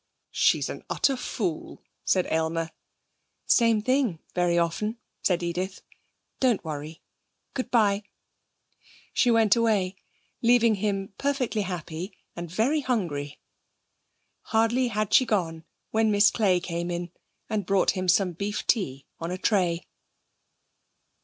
[0.31, 2.71] 'She's an utter fool,' said Aylmer.
[3.45, 5.83] 'Same thing, very often,' said Edith.
[6.39, 7.03] 'Don't worry.
[7.53, 8.05] Good bye.'
[9.13, 9.95] She went away,
[10.41, 13.39] leaving him perfectly happy and very hungry.
[14.45, 17.11] Hardly had she gone when Miss Clay came in
[17.47, 19.85] and brought him some beef tea on a tray.